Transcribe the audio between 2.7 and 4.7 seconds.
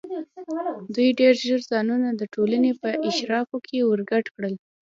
په اشرافو کې ورګډ کړل.